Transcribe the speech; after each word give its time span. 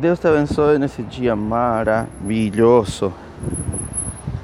Deus 0.00 0.20
te 0.20 0.28
abençoe 0.28 0.78
nesse 0.78 1.02
dia 1.02 1.34
maravilhoso. 1.34 3.12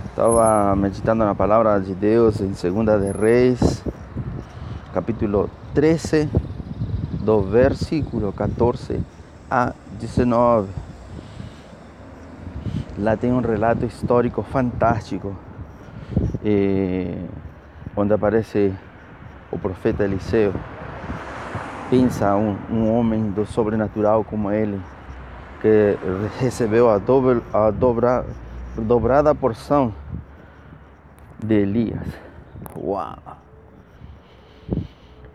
Estava 0.06 0.74
meditando 0.74 1.24
na 1.24 1.32
palavra 1.32 1.78
de 1.78 1.94
Deus 1.94 2.40
em 2.40 2.48
2 2.48 3.00
de 3.00 3.16
Reis, 3.16 3.84
capítulo 4.92 5.48
13, 5.72 6.28
do 7.20 7.40
versículo 7.40 8.32
14 8.32 9.00
a 9.48 9.72
19. 10.00 10.70
Lá 12.98 13.16
tem 13.16 13.32
um 13.32 13.40
relato 13.40 13.84
histórico 13.84 14.42
fantástico, 14.42 15.36
onde 17.96 18.12
aparece 18.12 18.74
o 19.52 19.58
profeta 19.58 20.02
Eliseu. 20.02 20.52
Pensa 21.88 22.34
um, 22.34 22.56
um 22.68 22.92
homem 22.92 23.30
do 23.30 23.46
sobrenatural 23.46 24.24
como 24.24 24.50
ele 24.50 24.80
que 25.64 25.96
recebeu 26.40 26.90
a, 26.90 26.98
doble, 26.98 27.42
a 27.50 27.70
dobra, 27.70 28.26
dobrada 28.76 29.34
porção 29.34 29.94
de 31.42 31.54
Elias. 31.54 32.06
Uau! 32.76 33.16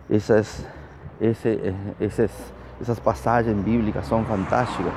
Essas, 0.07 0.67
esse, 1.19 1.73
essas, 1.99 2.29
essas 2.79 2.99
passagens 2.99 3.57
bíblicas 3.57 4.05
são 4.05 4.23
fantásticas, 4.23 4.93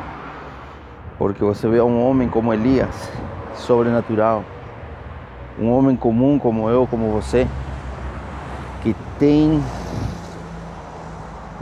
porque 1.17 1.43
você 1.43 1.67
vê 1.67 1.81
um 1.81 2.07
homem 2.07 2.29
como 2.29 2.53
Elias, 2.53 3.11
sobrenatural, 3.55 4.45
um 5.59 5.71
homem 5.71 5.97
comum 5.97 6.39
como 6.39 6.69
eu, 6.69 6.87
como 6.87 7.11
você, 7.11 7.49
que 8.83 8.95
tem 9.19 9.63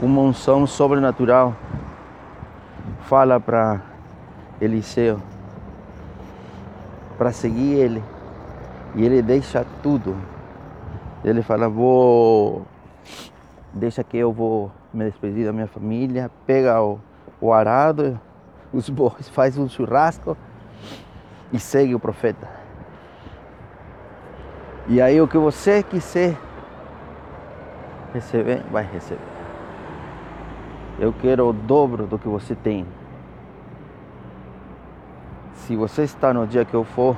uma 0.01 0.23
unção 0.23 0.67
sobrenatural 0.67 1.55
fala 3.11 3.41
para 3.41 3.81
Eliseu 4.61 5.19
para 7.17 7.33
seguir 7.33 7.73
ele. 7.73 8.01
E 8.95 9.03
ele 9.03 9.21
deixa 9.21 9.65
tudo. 9.83 10.15
Ele 11.21 11.41
fala, 11.41 11.67
vou. 11.67 12.65
Deixa 13.73 14.01
que 14.01 14.15
eu 14.15 14.31
vou 14.31 14.71
me 14.93 15.03
despedir 15.03 15.45
da 15.45 15.51
minha 15.51 15.67
família, 15.67 16.31
pega 16.45 16.81
o, 16.81 17.01
o 17.41 17.51
arado, 17.51 18.17
os 18.71 18.89
bois, 18.89 19.27
faz 19.35 19.57
um 19.57 19.67
churrasco 19.67 20.37
e 21.51 21.59
segue 21.59 21.93
o 21.93 21.99
profeta. 21.99 22.47
E 24.87 25.01
aí 25.01 25.19
o 25.19 25.27
que 25.27 25.37
você 25.37 25.83
quiser 25.83 26.37
receber, 28.13 28.63
vai 28.71 28.85
receber. 28.85 29.19
Eu 30.97 31.11
quero 31.11 31.49
o 31.49 31.51
dobro 31.51 32.07
do 32.07 32.17
que 32.17 32.29
você 32.29 32.55
tem. 32.55 32.85
Se 35.61 35.75
você 35.75 36.03
está 36.03 36.33
no 36.33 36.47
dia 36.47 36.65
que 36.65 36.73
eu 36.73 36.83
for 36.83 37.15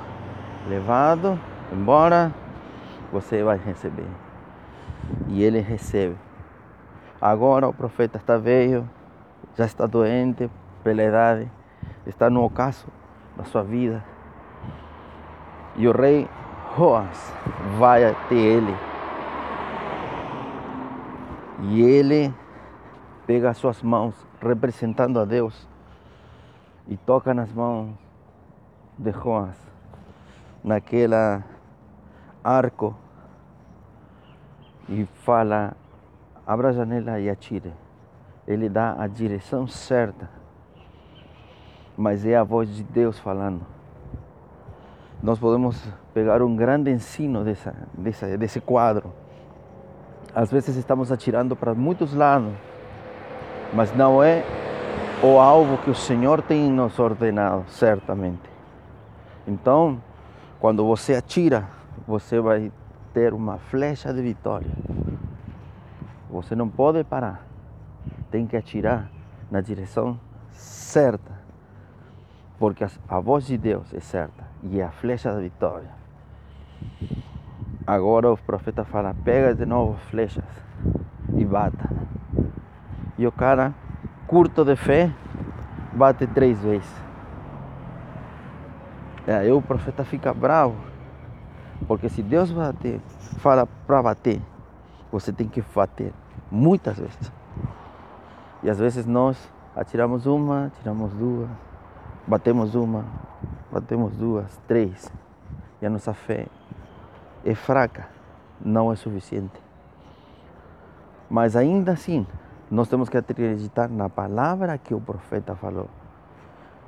levado 0.68 1.40
embora, 1.72 2.30
você 3.10 3.42
vai 3.42 3.56
receber. 3.56 4.06
E 5.28 5.42
ele 5.42 5.60
recebe. 5.60 6.14
Agora 7.18 7.66
o 7.66 7.72
profeta 7.72 8.18
está 8.18 8.36
velho, 8.36 8.88
já 9.56 9.64
está 9.64 9.86
doente 9.86 10.50
pela 10.82 11.02
idade, 11.02 11.50
está 12.06 12.28
no 12.28 12.44
ocaso 12.44 12.86
da 13.34 13.44
sua 13.44 13.62
vida. 13.62 14.04
E 15.76 15.88
o 15.88 15.92
rei 15.92 16.28
Joás 16.76 17.34
vai 17.78 18.04
até 18.04 18.34
ele. 18.34 18.76
E 21.62 21.80
ele 21.80 22.32
pega 23.26 23.48
as 23.48 23.56
suas 23.56 23.82
mãos, 23.82 24.14
representando 24.38 25.18
a 25.18 25.24
Deus, 25.24 25.66
e 26.86 26.96
toca 26.98 27.32
nas 27.32 27.50
mãos 27.50 28.03
de 28.98 29.10
Joás, 29.12 29.56
naquela 30.62 31.42
arco, 32.42 32.94
e 34.88 35.06
fala, 35.22 35.74
abra 36.46 36.68
a 36.68 36.72
janela 36.72 37.18
e 37.18 37.28
atire. 37.28 37.72
Ele 38.46 38.68
dá 38.68 38.94
a 38.98 39.06
direção 39.06 39.66
certa, 39.66 40.28
mas 41.96 42.26
é 42.26 42.36
a 42.36 42.44
voz 42.44 42.68
de 42.68 42.82
Deus 42.82 43.18
falando. 43.18 43.62
Nós 45.22 45.38
podemos 45.38 45.82
pegar 46.12 46.42
um 46.42 46.54
grande 46.54 46.90
ensino 46.90 47.42
dessa, 47.42 47.74
dessa, 47.94 48.36
desse 48.36 48.60
quadro. 48.60 49.10
Às 50.34 50.50
vezes 50.50 50.76
estamos 50.76 51.10
atirando 51.10 51.56
para 51.56 51.74
muitos 51.74 52.12
lados, 52.12 52.52
mas 53.72 53.94
não 53.96 54.22
é 54.22 54.44
o 55.22 55.38
alvo 55.38 55.78
que 55.78 55.90
o 55.90 55.94
Senhor 55.94 56.42
tem 56.42 56.70
nos 56.70 56.98
ordenado, 56.98 57.64
certamente. 57.68 58.53
Então, 59.46 60.00
quando 60.58 60.84
você 60.86 61.14
atira, 61.14 61.68
você 62.06 62.40
vai 62.40 62.72
ter 63.12 63.34
uma 63.34 63.58
flecha 63.58 64.12
de 64.12 64.22
vitória. 64.22 64.70
Você 66.30 66.54
não 66.54 66.68
pode 66.68 67.04
parar. 67.04 67.46
Tem 68.30 68.46
que 68.46 68.56
atirar 68.56 69.10
na 69.50 69.60
direção 69.60 70.18
certa. 70.50 71.32
Porque 72.58 72.84
a 73.08 73.20
voz 73.20 73.46
de 73.46 73.58
Deus 73.58 73.92
é 73.92 74.00
certa 74.00 74.44
e 74.62 74.80
é 74.80 74.84
a 74.84 74.90
flecha 74.90 75.32
da 75.32 75.40
vitória. 75.40 75.90
Agora 77.86 78.32
o 78.32 78.36
profeta 78.36 78.84
fala: 78.84 79.14
pega 79.24 79.54
de 79.54 79.66
novo 79.66 79.98
flechas 80.10 80.44
e 81.36 81.44
bata. 81.44 81.90
E 83.18 83.26
o 83.26 83.32
cara, 83.32 83.74
curto 84.26 84.64
de 84.64 84.74
fé, 84.74 85.12
bate 85.92 86.26
três 86.26 86.60
vezes. 86.62 87.03
É, 89.26 89.34
aí 89.34 89.52
o 89.52 89.62
profeta 89.62 90.04
fica 90.04 90.32
bravo. 90.34 90.76
Porque 91.86 92.08
se 92.08 92.22
Deus 92.22 92.50
bater, 92.50 93.00
fala 93.38 93.66
para 93.86 94.02
bater, 94.02 94.40
você 95.10 95.32
tem 95.32 95.48
que 95.48 95.62
bater 95.74 96.12
muitas 96.50 96.98
vezes. 96.98 97.32
E 98.62 98.70
às 98.70 98.78
vezes 98.78 99.06
nós 99.06 99.36
atiramos 99.76 100.26
uma, 100.26 100.70
tiramos 100.78 101.12
duas, 101.12 101.48
batemos 102.26 102.74
uma, 102.74 103.04
batemos 103.70 104.16
duas, 104.16 104.58
três. 104.66 105.12
E 105.82 105.86
a 105.86 105.90
nossa 105.90 106.14
fé 106.14 106.46
é 107.44 107.54
fraca, 107.54 108.08
não 108.60 108.90
é 108.92 108.96
suficiente. 108.96 109.60
Mas 111.28 111.56
ainda 111.56 111.92
assim, 111.92 112.26
nós 112.70 112.88
temos 112.88 113.08
que 113.08 113.16
acreditar 113.16 113.88
na 113.88 114.08
palavra 114.08 114.78
que 114.78 114.94
o 114.94 115.00
profeta 115.00 115.54
falou. 115.54 115.88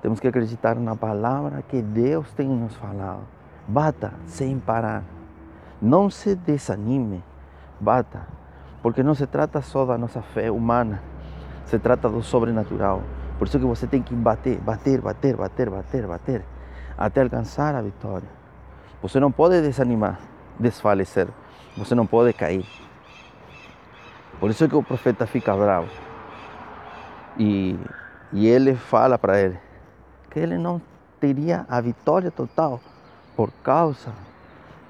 Temos 0.03 0.21
que 0.21 0.29
acreditar 0.29 0.77
na 0.77 0.95
palavra 0.95 1.63
que 1.63 1.83
Deus 1.83 2.33
tem 2.33 2.49
nos 2.49 2.75
falado. 2.77 3.23
Bata 3.67 4.13
sem 4.27 4.59
parar. 4.59 5.03
Não 5.81 6.09
se 6.11 6.35
desanime. 6.35 7.23
Bata. 7.81 8.27
Porque 8.83 9.03
não 9.03 9.15
se 9.15 9.27
trata 9.27 9.61
só 9.61 9.85
da 9.85 9.99
nossa 9.99 10.23
fé 10.23 10.51
humana. 10.51 11.03
Se 11.65 11.79
trata 11.79 12.09
do 12.09 12.23
sobrenatural. 12.23 13.03
Por 13.39 13.49
isso 13.49 13.59
que 13.59 13.65
você 13.65 13.87
tem 13.87 14.03
que 14.03 14.15
bater, 14.15 14.59
bater, 14.59 15.01
bater, 15.01 15.37
bater, 15.37 15.71
bater, 15.71 16.07
bater. 16.07 16.45
Até 16.97 17.23
alcançar 17.23 17.75
a 17.75 17.83
vitória. 17.83 18.29
Você 19.03 19.21
não 19.21 19.31
pode 19.31 19.61
desanimar, 19.61 20.19
desfalecer. 20.59 21.29
Você 21.77 21.95
não 21.95 22.07
pode 22.07 22.33
cair. 22.33 22.67
Por 24.41 24.51
isso 24.51 24.69
que 24.69 24.75
o 24.75 24.83
profeta 24.83 25.27
fica 25.27 25.55
bravo. 25.55 25.89
E, 27.39 27.79
e 28.33 28.47
ele 28.47 28.75
fala 28.75 29.19
para 29.19 29.39
ele: 29.41 29.59
que 30.37 30.41
ele 30.41 30.59
não 30.59 30.83
teria 31.19 31.65
a 31.67 31.81
vitória 31.81 32.31
total 32.31 32.79
por 33.35 33.51
causa 33.65 34.13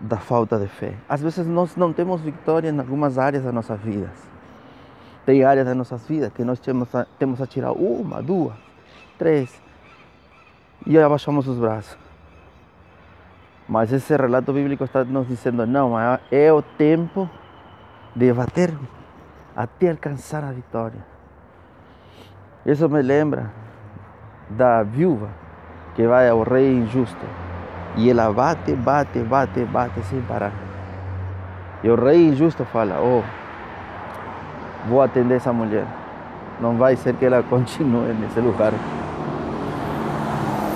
da 0.01 0.17
falta 0.17 0.59
de 0.59 0.67
fé. 0.67 0.95
Às 1.09 1.23
vezes 1.23 1.47
nós 1.47 1.77
não 1.77 1.93
temos 1.93 2.21
vitória 2.21 2.69
em 2.69 2.77
algumas 2.77 3.17
áreas 3.17 3.45
das 3.45 3.55
nossas 3.55 3.81
vidas. 3.81 4.11
Tem 5.25 5.45
áreas 5.45 5.65
das 5.65 5.77
nossas 5.77 6.05
vidas 6.05 6.33
que 6.33 6.43
nós 6.43 6.59
temos 6.59 6.93
a, 6.93 7.07
temos 7.17 7.41
a 7.41 7.47
tirar 7.47 7.71
uma, 7.71 8.21
duas, 8.21 8.57
três 9.17 9.63
e 10.85 10.99
abaixamos 10.99 11.47
os 11.47 11.59
braços. 11.59 11.97
Mas 13.69 13.93
esse 13.93 14.17
relato 14.17 14.53
bíblico 14.53 14.83
está 14.83 15.05
nos 15.05 15.29
dizendo: 15.29 15.65
não, 15.65 15.97
é, 15.97 16.19
é 16.33 16.53
o 16.53 16.61
tempo 16.61 17.31
de 18.17 18.33
bater 18.33 18.77
até 19.55 19.91
alcançar 19.91 20.43
a 20.43 20.51
vitória. 20.51 21.07
Isso 22.67 22.89
me 22.89 23.01
lembra 23.01 23.66
da 24.49 24.83
viúva 24.83 25.29
que 25.95 26.07
vai 26.07 26.29
ao 26.29 26.43
rei 26.43 26.75
injusto. 26.75 27.27
E 27.97 28.11
ela 28.11 28.33
bate, 28.33 28.75
bate, 28.75 29.21
bate, 29.21 29.65
bate 29.65 30.03
sem 30.03 30.21
parar. 30.23 30.53
E 31.83 31.89
o 31.89 31.95
rei 31.95 32.29
injusto 32.29 32.65
fala: 32.67 33.01
Oh, 33.01 33.23
vou 34.89 35.01
atender 35.01 35.37
essa 35.37 35.53
mulher. 35.53 35.87
Não 36.61 36.77
vai 36.77 36.97
ser 36.97 37.15
que 37.15 37.25
ela 37.25 37.43
continue 37.49 38.13
nesse 38.15 38.41
lugar 38.41 38.73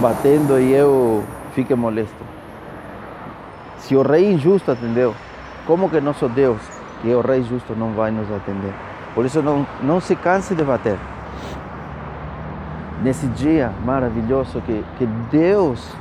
batendo 0.00 0.58
e 0.58 0.72
eu 0.72 1.22
fique 1.54 1.74
molesto. 1.74 2.24
Se 3.78 3.94
o 3.94 4.02
rei 4.02 4.32
injusto 4.32 4.72
atendeu, 4.72 5.14
como 5.66 5.90
que 5.90 6.00
nosso 6.00 6.28
Deus, 6.28 6.60
que 7.02 7.10
é 7.10 7.14
o 7.14 7.20
rei 7.20 7.42
justo, 7.42 7.74
não 7.74 7.92
vai 7.92 8.10
nos 8.10 8.30
atender? 8.32 8.72
Por 9.14 9.26
isso 9.26 9.42
não, 9.42 9.66
não 9.82 10.00
se 10.00 10.16
canse 10.16 10.54
de 10.54 10.64
bater. 10.64 10.96
Nesse 13.02 13.26
dia 13.28 13.72
maravilhoso 13.84 14.60
que, 14.60 14.84
que 14.98 15.06
Deus 15.30 15.94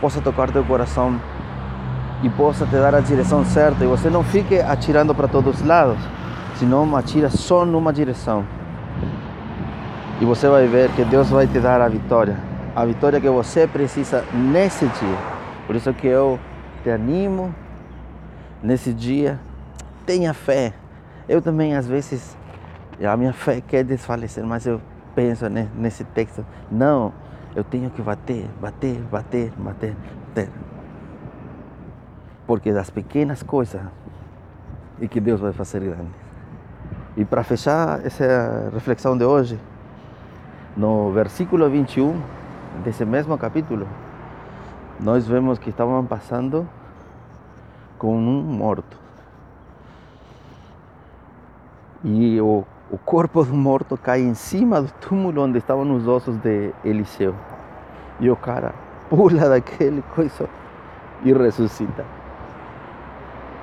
possa 0.00 0.20
tocar 0.20 0.50
teu 0.50 0.64
coração 0.64 1.20
e 2.22 2.28
possa 2.30 2.64
te 2.66 2.72
dar 2.72 2.94
a 2.94 3.00
direção 3.00 3.44
certa 3.44 3.84
e 3.84 3.86
você 3.86 4.08
não 4.08 4.22
fique 4.22 4.58
atirando 4.60 5.14
para 5.14 5.26
todos 5.26 5.60
os 5.60 5.66
lados, 5.66 5.98
senão 6.56 6.94
atira 6.96 7.30
só 7.30 7.64
numa 7.64 7.92
direção. 7.92 8.44
E 10.20 10.24
você 10.24 10.48
vai 10.48 10.66
ver 10.66 10.90
que 10.90 11.04
Deus 11.04 11.30
vai 11.30 11.46
te 11.46 11.58
dar 11.58 11.80
a 11.80 11.88
vitória, 11.88 12.36
a 12.76 12.84
vitória 12.84 13.20
que 13.20 13.28
você 13.28 13.66
precisa 13.66 14.24
nesse 14.32 14.86
dia. 14.86 15.18
Por 15.66 15.74
isso 15.74 15.92
que 15.94 16.06
eu 16.06 16.38
te 16.82 16.90
animo 16.90 17.54
nesse 18.62 18.92
dia, 18.92 19.40
tenha 20.04 20.34
fé. 20.34 20.74
Eu 21.26 21.40
também 21.40 21.74
às 21.74 21.86
vezes 21.86 22.36
a 23.02 23.16
minha 23.16 23.32
fé 23.32 23.62
quer 23.66 23.82
desfalecer, 23.82 24.44
mas 24.44 24.66
eu 24.66 24.80
penso 25.14 25.48
nesse 25.48 26.04
texto, 26.04 26.44
não, 26.70 27.12
eu 27.54 27.64
tenho 27.64 27.90
que 27.90 28.00
bater, 28.00 28.48
bater, 28.60 29.00
bater, 29.10 29.52
bater, 29.56 29.96
bater. 30.28 30.48
Porque 32.46 32.72
das 32.72 32.90
pequenas 32.90 33.42
coisas 33.42 33.80
e 35.00 35.08
que 35.08 35.20
Deus 35.20 35.40
vai 35.40 35.52
fazer 35.52 35.80
grandes. 35.80 36.14
E 37.16 37.24
para 37.24 37.42
fechar 37.42 38.04
essa 38.04 38.70
reflexão 38.72 39.16
de 39.16 39.24
hoje, 39.24 39.58
no 40.76 41.10
versículo 41.12 41.68
21 41.68 42.20
desse 42.84 43.04
mesmo 43.04 43.36
capítulo, 43.36 43.86
nós 44.98 45.26
vemos 45.26 45.58
que 45.58 45.70
estavam 45.70 46.04
passando 46.04 46.68
com 47.98 48.16
um 48.16 48.42
morto. 48.42 48.98
E 52.04 52.40
o, 52.40 52.64
o 52.90 52.98
corpo 52.98 53.44
do 53.44 53.54
morto 53.54 53.96
cai 53.96 54.20
em 54.20 54.34
cima 54.34 54.82
do 54.82 54.90
túmulo 55.00 55.42
onde 55.42 55.58
estavam 55.58 55.90
os 55.94 56.06
ossos 56.08 56.36
de 56.38 56.72
Eliseu. 56.84 57.34
E 58.18 58.30
o 58.30 58.36
cara 58.36 58.74
pula 59.08 59.48
daquele 59.48 60.02
coisa 60.14 60.48
e 61.24 61.32
ressuscita. 61.32 62.04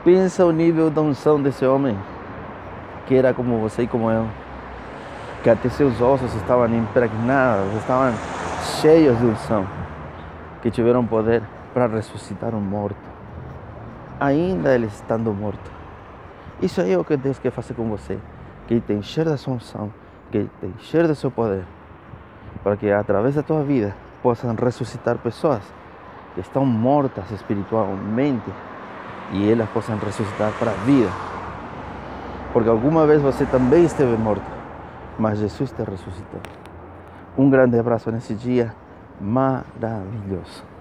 Pensa 0.03 0.45
o 0.45 0.51
nível 0.51 0.89
da 0.89 1.01
unção 1.01 1.41
desse 1.41 1.65
homem, 1.65 1.97
que 3.05 3.15
era 3.15 3.33
como 3.33 3.59
você 3.59 3.83
e 3.83 3.87
como 3.87 4.09
eu, 4.09 4.27
que 5.43 5.49
até 5.49 5.67
seus 5.69 5.99
ossos 6.01 6.33
estavam 6.35 6.73
impregnados, 6.73 7.73
estavam 7.75 8.13
cheios 8.81 9.17
de 9.19 9.25
unção, 9.25 9.67
que 10.61 10.71
tiveram 10.71 11.05
poder 11.05 11.43
para 11.73 11.87
ressuscitar 11.87 12.55
um 12.55 12.61
morto 12.61 13.17
ainda 14.19 14.73
ele 14.73 14.87
estando 14.87 15.33
morto. 15.33 15.71
Isso 16.61 16.81
aí 16.81 16.91
é 16.91 16.97
o 16.97 17.05
que 17.05 17.15
Deus 17.15 17.37
quer 17.39 17.51
fazer 17.51 17.73
com 17.73 17.87
você, 17.89 18.17
que 18.67 18.81
te 18.81 18.93
encher 18.93 19.25
da 19.25 19.37
sua 19.37 19.53
unção, 19.53 19.91
que 20.31 20.49
te 20.59 20.65
encher 20.65 21.07
do 21.07 21.15
seu 21.15 21.31
poder, 21.31 21.63
para 22.63 22.75
que 22.75 22.91
através 22.91 23.35
da 23.35 23.43
tua 23.43 23.63
vida 23.63 23.95
possam 24.21 24.53
ressuscitar 24.55 25.17
pessoas 25.17 25.63
que 26.35 26.41
estão 26.41 26.65
mortas 26.65 27.31
espiritualmente 27.31 28.51
e 29.31 29.49
elas 29.51 29.69
possam 29.69 29.97
ressuscitar 29.97 30.51
para 30.59 30.71
a 30.71 30.75
vida. 30.75 31.09
Porque 32.53 32.69
alguma 32.69 33.05
vez 33.05 33.21
você 33.21 33.45
também 33.45 33.85
esteve 33.85 34.17
morto, 34.17 34.45
mas 35.17 35.39
Jesus 35.39 35.71
te 35.71 35.83
ressuscitou. 35.83 36.41
Um 37.37 37.49
grande 37.49 37.77
abraço 37.79 38.11
nesse 38.11 38.33
dia 38.33 38.73
maravilhoso. 39.19 40.76